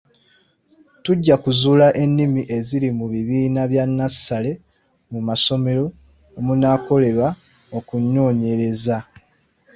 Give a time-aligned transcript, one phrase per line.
[1.03, 4.51] Tujja kuzuula ennimi eziri mu bibiina bya nnassale
[5.11, 5.85] mu masomero
[6.37, 7.27] omunaakolerwa
[7.77, 8.97] okunoonyereza.